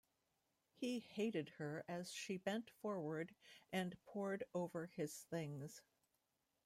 [0.73, 3.35] He hated her as she bent forward
[3.71, 5.83] and pored over his things.